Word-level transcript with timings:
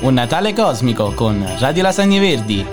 Un 0.00 0.14
Natale 0.14 0.52
cosmico 0.52 1.12
con 1.12 1.44
Radio 1.58 1.82
Lasagne 1.82 2.20
Verdi. 2.20 2.64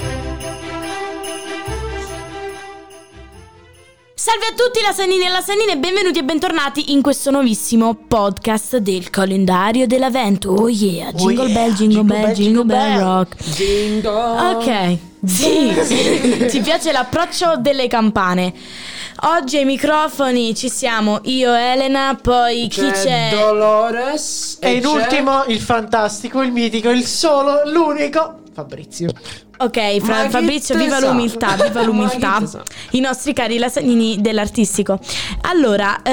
Salve 4.14 4.46
a 4.46 4.54
tutti 4.56 4.80
lasagnini 4.80 5.26
e 5.26 5.30
lasagnine 5.30 5.72
e 5.72 5.78
benvenuti 5.78 6.20
e 6.20 6.24
bentornati 6.24 6.92
in 6.92 7.02
questo 7.02 7.32
nuovissimo 7.32 7.96
podcast 8.08 8.78
del 8.78 9.10
calendario 9.10 9.88
dell'avvento. 9.88 10.52
Oh 10.52 10.70
yeah, 10.70 11.12
jingle 11.14 11.48
yeah, 11.48 11.54
bell, 11.54 11.74
jingle, 11.74 12.04
bell, 12.04 12.34
jingle 12.34 12.64
bell 12.64 13.00
rock. 13.00 13.36
Jingle. 13.56 14.54
Ok, 14.54 14.98
sì, 15.26 15.74
ci 16.48 16.60
piace 16.60 16.92
l'approccio 16.92 17.58
delle 17.58 17.88
campane. 17.88 18.54
Oggi 19.22 19.58
ai 19.58 19.66
microfoni 19.66 20.54
ci 20.54 20.70
siamo 20.70 21.20
io, 21.24 21.54
Elena, 21.54 22.18
poi 22.22 22.68
chi 22.68 22.92
c'è? 22.92 23.30
Dolores 23.32 24.58
E 24.60 24.74
in 24.74 24.82
c'è- 24.82 24.88
ultimo 24.88 25.46
il 25.46 25.60
fantastico, 25.60 26.42
il 26.42 26.52
mitico, 26.52 26.90
il 26.90 27.06
solo, 27.06 27.62
l'unico 27.66 28.42
Fabrizio. 28.54 29.10
Ok, 29.58 30.00
Fra- 30.02 30.30
Fabrizio, 30.30 30.76
viva 30.76 31.00
l'umiltà, 31.00 31.56
viva 31.56 31.82
l'umiltà. 31.84 32.42
I 32.92 33.00
nostri 33.00 33.34
cari 33.34 33.58
lasagnini 33.58 34.20
dell'artistico. 34.22 35.00
Allora, 35.42 36.02
eh, 36.04 36.12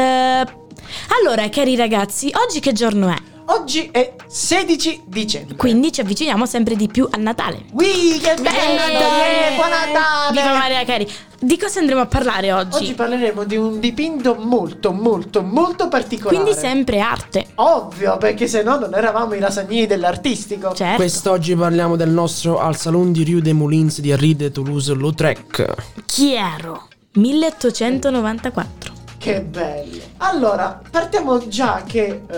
allora, 1.21 1.49
cari 1.51 1.77
ragazzi, 1.77 2.33
oggi 2.47 2.61
che 2.61 2.73
giorno 2.73 3.09
è? 3.09 3.17
Oggi 3.47 3.89
è 3.91 4.15
16 4.27 5.03
dicembre. 5.07 5.57
Quindi 5.57 5.93
ci 5.93 6.01
avviciniamo 6.01 6.47
sempre 6.47 6.77
di 6.77 6.89
più 6.89 7.09
a 7.11 7.17
Natale. 7.17 7.65
Ui, 7.73 8.19
che 8.23 8.35
bello! 8.41 8.51
Eh, 8.53 9.55
Buon 9.57 9.69
Natale! 9.69 10.31
Viva 10.33 10.57
Maria 10.57 10.85
Cari. 10.85 11.09
Di 11.41 11.59
cosa 11.59 11.81
andremo 11.81 12.03
a 12.03 12.07
parlare 12.07 12.53
oggi? 12.53 12.77
Oggi 12.77 12.95
parleremo 12.95 13.43
di 13.45 13.57
un 13.57 13.81
dipinto 13.81 14.37
molto, 14.37 14.93
molto, 14.93 15.43
molto 15.43 15.89
particolare. 15.89 16.37
Quindi 16.41 16.59
sempre 16.59 17.01
arte. 17.01 17.47
Ovvio, 17.57 18.17
perché 18.17 18.47
se 18.47 18.63
no 18.63 18.79
non 18.79 18.95
eravamo 18.95 19.35
i 19.35 19.41
lasagnini 19.41 19.87
dell'artistico. 19.87 20.73
Certo. 20.73 20.97
Quest'oggi 20.97 21.57
parliamo 21.57 21.97
del 21.97 22.11
nostro 22.11 22.61
al 22.61 22.77
Salon 22.77 23.11
di 23.11 23.25
Rue 23.25 23.43
des 23.43 23.55
Moulins 23.55 24.01
di 24.01 24.11
Henri 24.11 24.37
de 24.37 24.53
Toulouse-Lautrec. 24.53 25.75
Chiaro. 26.07 26.89
1894. 27.15 28.92
Che 29.23 29.41
bello. 29.41 30.01
Allora, 30.17 30.81
partiamo 30.91 31.47
già 31.47 31.85
che 31.87 32.23
uh, 32.29 32.35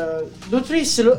l'autrice 0.51 1.01
uh, 1.03 1.19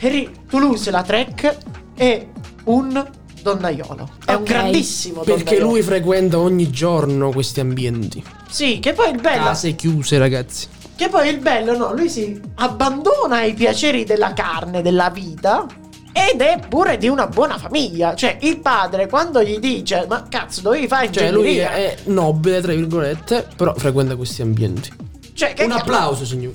Henri 0.00 0.28
Toulouse-Lautrec 0.50 1.56
è 1.94 2.26
un 2.64 3.10
donnaiolo. 3.40 4.08
È 4.24 4.32
un 4.32 4.36
Ok. 4.42 4.48
grandissimo 4.48 5.20
Perché 5.20 5.44
donnaiolo. 5.44 5.70
lui 5.70 5.82
frequenta 5.82 6.38
ogni 6.40 6.68
giorno 6.70 7.30
questi 7.30 7.60
ambienti. 7.60 8.24
Sì, 8.50 8.80
che 8.80 8.92
poi 8.92 9.12
il 9.12 9.20
bello 9.20 9.44
Case 9.44 9.76
chiuse, 9.76 10.18
ragazzi. 10.18 10.66
Che 10.96 11.08
poi 11.08 11.28
il 11.28 11.38
bello, 11.38 11.76
no, 11.76 11.92
lui 11.94 12.08
si 12.08 12.40
abbandona 12.56 13.36
ai 13.36 13.54
piaceri 13.54 14.02
della 14.02 14.32
carne, 14.32 14.82
della 14.82 15.10
vita. 15.10 15.64
Ed 16.12 16.40
è 16.40 16.60
pure 16.68 16.96
di 16.96 17.08
una 17.08 17.26
buona 17.28 17.56
famiglia. 17.58 18.14
Cioè, 18.16 18.38
il 18.42 18.58
padre, 18.58 19.08
quando 19.08 19.42
gli 19.44 19.58
dice: 19.58 20.06
Ma 20.08 20.24
cazzo, 20.28 20.60
dovevi 20.60 20.86
fare 20.88 21.10
Cioè, 21.12 21.30
lui 21.30 21.50
ingegneria?" 21.50 21.70
è 21.72 21.96
nobile, 22.06 22.60
tra 22.60 22.72
virgolette, 22.72 23.46
però 23.56 23.74
frequenta 23.74 24.14
questi 24.16 24.40
ambienti. 24.42 24.90
Cioè, 25.34 25.52
che 25.52 25.64
Un 25.64 25.72
applauso, 25.72 26.24
signori. 26.24 26.54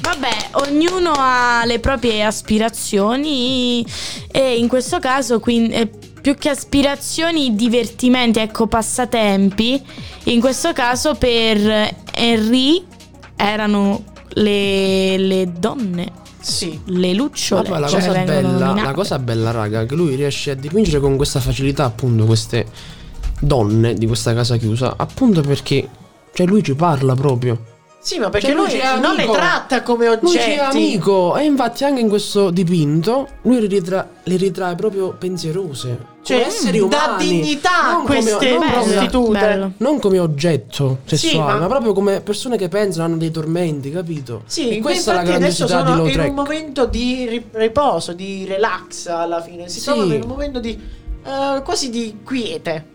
Vabbè, 0.00 0.48
ognuno 0.52 1.12
ha 1.14 1.62
le 1.66 1.78
proprie 1.78 2.24
aspirazioni 2.24 3.84
e 4.30 4.56
in 4.56 4.66
questo 4.68 4.98
caso 4.98 5.40
quindi, 5.40 5.74
eh, 5.74 5.90
più 6.20 6.34
che 6.36 6.48
aspirazioni, 6.48 7.54
divertimenti, 7.54 8.38
ecco, 8.38 8.66
passatempi. 8.66 9.82
In 10.24 10.40
questo 10.40 10.72
caso 10.72 11.14
per 11.14 11.94
Henry 12.14 12.84
erano 13.36 14.04
le, 14.30 15.18
le 15.18 15.52
donne, 15.58 16.12
Sì. 16.40 16.80
le 16.86 17.12
lucciole. 17.12 17.68
Vabbè, 17.68 17.80
la 17.80 17.86
come 17.88 18.06
cosa 18.06 18.22
bella, 18.24 18.72
la 18.74 18.92
cosa 18.92 19.18
bella, 19.18 19.50
raga, 19.50 19.80
è 19.82 19.86
che 19.86 19.94
lui 19.94 20.14
riesce 20.14 20.52
a 20.52 20.54
dipingere 20.54 21.00
con 21.00 21.16
questa 21.16 21.40
facilità, 21.40 21.84
appunto, 21.84 22.24
queste 22.24 22.66
donne 23.40 23.94
di 23.94 24.06
questa 24.06 24.32
casa 24.34 24.56
chiusa, 24.56 24.94
appunto 24.96 25.42
perché 25.42 25.88
cioè 26.36 26.44
lui 26.46 26.62
ci 26.62 26.74
parla 26.74 27.14
proprio. 27.14 27.58
Sì, 27.98 28.18
ma 28.20 28.28
perché 28.30 28.48
Cioè, 28.48 28.54
lui 28.54 28.68
lui, 28.68 29.00
non 29.00 29.14
le 29.16 29.26
tratta 29.28 29.82
come 29.82 30.06
oggetti. 30.06 30.26
Lui 30.26 30.36
è 30.36 30.58
amico 30.58 31.36
e 31.36 31.42
infatti 31.44 31.82
anche 31.82 32.00
in 32.02 32.08
questo 32.08 32.50
dipinto 32.50 33.26
lui 33.42 33.58
le, 33.58 33.66
ritra- 33.66 34.08
le 34.22 34.36
ritrae 34.36 34.76
proprio 34.76 35.16
pensierose, 35.18 35.98
Cioè, 36.22 36.36
come 36.36 36.48
esseri 36.48 36.78
dà 36.78 36.84
umani. 37.06 37.26
dignità 37.28 37.82
a 37.86 37.92
non 37.94 38.04
come- 38.04 38.20
queste 38.22 38.58
prostitute. 38.70 39.72
non 39.78 39.98
come 39.98 40.18
oggetto 40.20 40.98
sessuale, 41.04 41.54
ma- 41.54 41.58
ma... 41.60 41.66
proprio 41.66 41.92
come 41.94 42.20
persone 42.20 42.56
che 42.56 42.68
pensano 42.68 43.06
hanno 43.06 43.16
dei 43.16 43.32
tormenti, 43.32 43.90
capito? 43.90 44.42
Sì, 44.46 44.76
e 44.76 44.80
questa 44.80 45.10
è 45.10 45.14
la 45.16 45.22
grandiosità 45.22 45.64
di 45.64 45.88
sono 45.88 45.90
in 45.90 45.96
Lautrec. 46.04 46.28
un 46.28 46.34
momento 46.34 46.86
di 46.86 47.26
ri- 47.28 47.46
riposo, 47.50 48.12
di 48.12 48.44
relax 48.44 49.06
alla 49.08 49.40
fine. 49.42 49.68
Si 49.68 49.80
Sì. 49.80 49.86
trovano 49.86 50.14
in 50.14 50.22
un 50.22 50.28
momento 50.28 50.60
di 50.60 50.80
eh, 51.24 51.62
quasi 51.64 51.90
di 51.90 52.18
quiete. 52.22 52.94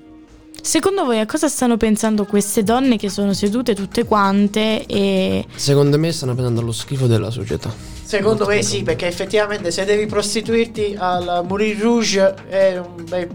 Secondo 0.62 1.06
voi 1.06 1.20
a 1.20 1.26
cosa 1.26 1.48
stanno 1.48 1.76
pensando 1.76 2.26
queste 2.26 2.64
donne 2.64 2.96
che 2.98 3.10
sono 3.10 3.34
sedute 3.34 3.74
tutte 3.74 4.06
quante 4.06 4.86
e 4.86 5.46
Secondo 5.56 5.98
me 5.98 6.12
stanno 6.12 6.36
pensando 6.36 6.62
allo 6.62 6.72
schifo 6.72 7.08
della 7.08 7.32
società. 7.32 7.74
Secondo 8.04 8.46
me 8.46 8.62
sì, 8.62 8.84
perché 8.84 9.08
effettivamente 9.08 9.72
se 9.72 9.86
devi 9.86 10.06
prostituirti 10.06 10.96
al 10.98 11.44
Moulin 11.48 11.80
Rouge 11.82 12.36
eh, 12.50 12.82
beh, 13.08 13.30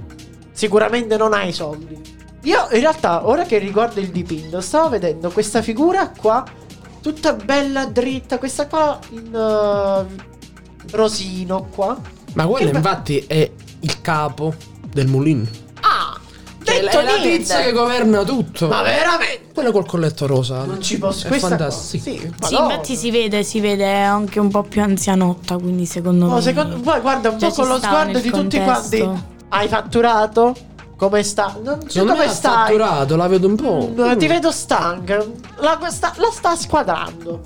sicuramente 0.53 1.17
non 1.17 1.33
hai 1.33 1.53
soldi. 1.53 1.99
Io 2.43 2.69
in 2.71 2.81
realtà, 2.81 3.27
ora 3.27 3.45
che 3.45 3.59
riguardo 3.59 3.99
il 3.99 4.11
dipinto, 4.11 4.61
stavo 4.61 4.91
vedendo 4.91 5.31
questa 5.31 5.63
figura 5.63 6.13
qua, 6.17 6.45
tutta 7.03 7.33
bella 7.33 7.87
dritta, 7.87 8.39
questa 8.39 8.69
qua 8.69 9.01
in 9.11 9.35
eh, 9.35 10.07
rosino 10.93 11.69
qua. 11.75 11.99
Ma 12.35 12.47
quello 12.47 12.67
Che 12.67 12.71
be- 12.71 12.77
infatti 12.77 13.25
è 13.27 13.51
il 13.81 14.01
capo 14.01 14.55
del 14.93 15.09
Moulin. 15.09 15.49
Cioè, 16.77 16.85
Detto 16.85 16.99
è 16.99 17.03
la 17.05 17.17
niente. 17.17 17.39
tizia 17.39 17.61
che 17.63 17.73
governa 17.73 18.23
tutto. 18.25 18.69
Ma 18.69 18.83
veramente? 18.83 19.49
Quello 19.55 19.73
col 19.73 19.87
colletto 19.87 20.27
rosa. 20.27 20.65
Non 20.65 20.83
ci 20.83 20.99
posso... 20.99 21.29
È 21.29 21.39
fantastico. 21.39 22.05
Sì, 22.05 22.31
Sì, 22.43 22.55
infatti 22.55 22.97
si 22.97 23.11
vede, 23.11 23.43
si 23.43 23.61
vede 23.61 23.93
anche 23.93 24.39
un 24.41 24.49
po' 24.51 24.63
più 24.63 24.83
anzianotta, 24.83 25.57
quindi 25.59 25.87
secondo 25.87 26.27
No, 26.27 26.35
me... 26.35 26.41
secondo 26.43 26.77
poi 26.81 27.01
guarda 27.01 27.31
un 27.31 27.39
Cioè, 27.39 27.49
po' 27.51 27.55
con 27.55 27.69
lo 27.69 27.77
sguardo 27.79 28.19
di 28.19 28.31
tutti 28.31 28.59
contesto. 28.59 28.97
quanti. 29.05 29.23
Hai 29.49 29.69
fatturato? 29.69 30.55
Come 30.97 31.23
sta? 31.23 31.57
Non 31.63 31.81
so 31.89 32.05
me 32.05 32.13
come 32.13 32.29
stai. 32.29 32.53
fatturato, 32.67 33.17
la 33.17 33.27
vedo 33.29 33.47
un 33.49 33.57
po'. 33.57 33.93
No, 33.95 34.07
Mm. 34.15 34.19
Ti 34.19 34.27
vedo 34.27 34.51
stanca. 34.51 35.25
La, 35.59 35.79
sta, 35.91 36.13
la 36.17 36.31
sta 36.33 36.57
squadrando. 36.57 37.43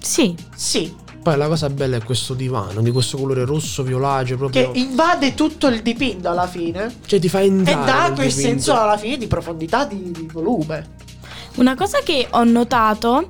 Sì, 0.00 0.34
Sì. 0.54 0.94
Poi 1.22 1.36
la 1.36 1.48
cosa 1.48 1.68
bella 1.68 1.96
è 1.96 2.02
questo 2.02 2.34
divano 2.34 2.80
di 2.80 2.90
questo 2.90 3.16
colore 3.18 3.44
rosso 3.44 3.82
violaceo 3.82 4.36
proprio. 4.36 4.70
Che 4.70 4.78
invade 4.78 5.34
tutto 5.34 5.66
il 5.66 5.82
dipinto 5.82 6.28
alla 6.30 6.46
fine. 6.46 6.94
Cioè 7.06 7.18
ti 7.18 7.28
fa 7.28 7.40
E 7.40 7.46
entrare. 7.46 7.84
dà 7.84 8.02
nel 8.08 8.14
quel 8.14 8.32
senso 8.32 8.74
alla 8.78 8.96
fine 8.96 9.16
di 9.18 9.26
profondità 9.26 9.84
di, 9.84 10.10
di 10.10 10.28
volume. 10.32 10.96
Una 11.56 11.74
cosa 11.74 11.98
che 12.04 12.26
ho 12.30 12.44
notato 12.44 13.28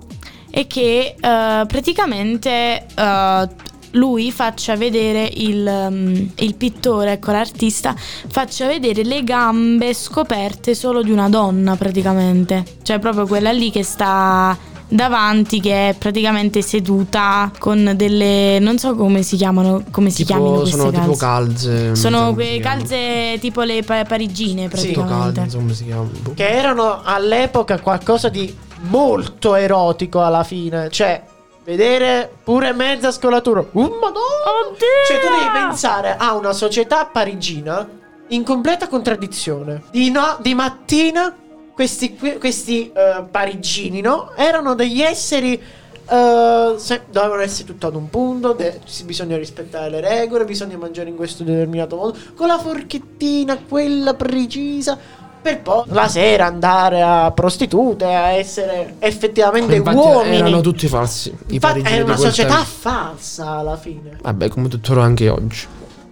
è 0.50 0.66
che 0.66 1.14
eh, 1.18 1.64
praticamente 1.66 2.86
eh, 2.94 3.48
lui 3.92 4.30
faccia 4.30 4.76
vedere 4.76 5.30
il, 5.34 5.88
mm, 5.90 6.26
il 6.36 6.54
pittore, 6.54 7.12
ecco 7.12 7.32
l'artista, 7.32 7.94
faccia 7.96 8.66
vedere 8.66 9.02
le 9.02 9.24
gambe 9.24 9.94
scoperte 9.94 10.74
solo 10.74 11.02
di 11.02 11.10
una 11.10 11.28
donna 11.30 11.74
praticamente. 11.74 12.64
Cioè 12.82 12.98
proprio 12.98 13.26
quella 13.26 13.50
lì 13.50 13.70
che 13.70 13.82
sta 13.82 14.56
davanti 14.88 15.60
che 15.60 15.90
è 15.90 15.94
praticamente 15.98 16.62
seduta 16.62 17.50
con 17.58 17.92
delle 17.94 18.58
non 18.58 18.78
so 18.78 18.94
come 18.94 19.22
si 19.22 19.36
chiamano 19.36 19.84
come 19.90 20.08
si 20.10 20.24
Tipo, 20.24 20.38
chiamano 20.38 20.56
queste 20.60 20.76
sono 20.76 20.90
tipo 20.90 21.14
calze. 21.14 21.68
calze. 21.68 21.82
non 21.86 21.96
so 21.96 22.00
sono 22.08 22.34
quelle 22.34 22.58
calze 22.60 23.36
tipo 23.40 23.62
le 23.62 23.82
pa- 23.82 24.04
parigine 24.04 24.62
Sì, 24.62 24.68
praticamente. 24.68 25.24
calze, 25.34 25.40
insomma, 25.40 25.62
come 25.62 25.74
si 25.74 25.84
chiamano. 25.84 26.10
Boh. 26.22 26.32
Che 26.34 26.48
erano 26.48 27.00
all'epoca 27.04 27.78
qualcosa 27.80 28.28
di 28.30 28.56
molto 28.88 29.54
erotico 29.54 30.22
alla 30.22 30.42
fine. 30.44 30.88
Cioè, 30.90 31.22
vedere 31.64 32.30
pure 32.42 32.72
mezza 32.72 33.10
scolatura. 33.12 33.60
Oh, 33.60 33.80
madonna! 34.00 34.70
Oddio! 34.70 34.86
Cioè, 35.06 35.20
tu 35.20 35.28
devi 35.28 35.50
pensare 35.66 36.16
a 36.16 36.34
una 36.34 36.52
società 36.52 37.04
parigina 37.04 37.86
in 38.28 38.42
completa 38.44 38.88
contraddizione. 38.88 39.82
Di, 39.90 40.10
no- 40.10 40.38
di 40.40 40.54
mattina, 40.54 41.34
questi, 41.78 42.16
questi 42.40 42.90
eh, 42.90 43.22
parigini, 43.30 44.00
no? 44.00 44.32
Erano 44.34 44.74
degli 44.74 45.00
esseri. 45.00 45.62
eh, 46.10 46.74
se- 46.76 47.02
dovevano 47.08 47.42
essere 47.42 47.66
tutto 47.68 47.86
ad 47.86 47.94
un 47.94 48.10
punto. 48.10 48.52
de- 48.52 48.80
bisogna 49.04 49.36
rispettare 49.36 49.88
le 49.88 50.00
regole. 50.00 50.44
Bisogna 50.44 50.76
mangiare 50.76 51.08
in 51.08 51.14
questo 51.14 51.44
determinato 51.44 51.94
modo. 51.94 52.16
Con 52.34 52.48
la 52.48 52.58
forchettina, 52.58 53.56
quella 53.68 54.14
precisa. 54.14 54.98
Per 55.40 55.60
poi 55.62 55.84
la 55.90 56.08
sera 56.08 56.46
andare 56.46 57.00
a 57.00 57.30
prostitute, 57.30 58.04
a 58.06 58.30
essere 58.30 58.96
effettivamente 58.98 59.76
Infatti 59.76 59.96
uomini. 59.96 60.36
erano 60.36 60.60
tutti 60.60 60.88
falsi. 60.88 61.32
Infatti 61.50 61.80
è 61.82 62.00
una 62.00 62.16
società 62.16 62.54
tempo. 62.56 62.68
falsa 62.70 63.50
alla 63.50 63.76
fine. 63.76 64.18
Vabbè, 64.20 64.48
come 64.48 64.66
tuttora 64.66 65.04
anche 65.04 65.28
oggi. 65.28 65.64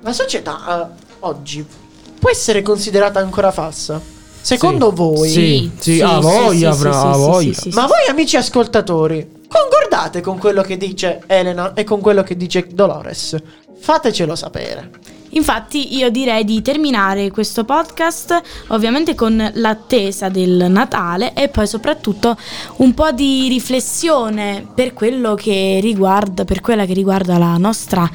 La 0.02 0.12
società 0.12 0.88
eh, 0.94 1.02
oggi 1.20 1.66
può 2.20 2.30
essere 2.30 2.62
considerata 2.62 3.18
ancora 3.18 3.50
falsa? 3.50 4.00
Secondo 4.46 4.92
voi? 4.92 5.28
Sì, 5.28 5.70
sì, 5.76 5.94
sì, 5.96 6.02
voglia, 6.20 6.72
sì, 6.72 6.78
avrà 6.78 6.92
sì, 6.92 7.06
ha 7.06 7.12
sì, 7.14 7.18
voglia. 7.18 7.52
sì, 7.52 7.60
sì, 7.62 7.68
Ma 7.70 7.86
voi 7.86 8.06
amici 8.08 8.36
ascoltatori, 8.36 9.28
concordate 9.48 10.20
con 10.20 10.38
quello 10.38 10.62
che 10.62 10.76
dice 10.76 11.24
Elena 11.26 11.74
e 11.74 11.82
con 11.82 11.98
quello 12.00 12.22
che 12.22 12.36
dice 12.36 12.64
Dolores? 12.70 13.34
Fatecelo 13.80 14.36
sapere. 14.36 14.90
Infatti 15.30 15.96
io 15.96 16.10
direi 16.10 16.44
di 16.44 16.62
terminare 16.62 17.32
questo 17.32 17.64
podcast 17.64 18.40
ovviamente 18.68 19.16
con 19.16 19.50
l'attesa 19.54 20.28
del 20.28 20.66
Natale 20.68 21.34
e 21.34 21.48
poi 21.48 21.66
soprattutto 21.66 22.36
un 22.76 22.94
po' 22.94 23.10
di 23.10 23.48
riflessione 23.48 24.64
per 24.72 24.92
quello 24.94 25.34
che 25.34 25.80
riguarda, 25.82 26.44
per 26.44 26.60
quella 26.60 26.86
che 26.86 26.94
riguarda 26.94 27.36
la 27.36 27.56
nostra 27.56 28.08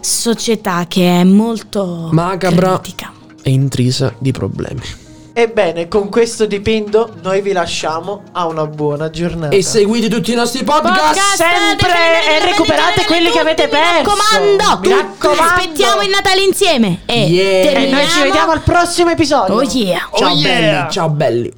società 0.00 0.86
che 0.88 1.20
è 1.20 1.24
molto 1.24 2.08
Macabra. 2.10 2.78
critica. 2.78 3.12
È 3.42 3.50
intrisa 3.50 4.14
di 4.18 4.32
problemi. 4.32 5.02
Ebbene, 5.36 5.88
con 5.88 6.10
questo 6.10 6.46
dipinto 6.46 7.14
noi 7.20 7.40
vi 7.40 7.50
lasciamo 7.50 8.22
a 8.30 8.46
una 8.46 8.66
buona 8.68 9.10
giornata. 9.10 9.52
E 9.52 9.62
seguite 9.64 10.08
tutti 10.08 10.30
i 10.30 10.36
nostri 10.36 10.62
podcast. 10.62 10.96
Podcast, 10.96 11.34
sempre 11.44 11.90
e 12.30 12.44
recuperate 12.44 13.04
quelli 13.04 13.30
che 13.30 13.40
avete 13.40 13.66
perso. 13.66 13.82
Mi 13.82 13.94
raccomando, 14.04 14.88
Mi 14.88 14.94
raccomando. 14.94 15.42
aspettiamo 15.42 16.02
il 16.02 16.10
Natale 16.10 16.40
insieme 16.42 17.00
e 17.06 17.24
Yeah. 17.26 17.70
E 17.80 17.90
noi 17.90 18.08
ci 18.08 18.20
vediamo 18.22 18.52
al 18.52 18.60
prossimo 18.60 19.10
episodio. 19.10 19.54
Oh 19.56 19.62
yeah. 19.62 20.08
Ciao 20.14 20.28
Oh 20.28 20.34
yeah. 20.36 20.60
belli, 20.60 20.90
ciao 20.92 21.08
belli. 21.08 21.52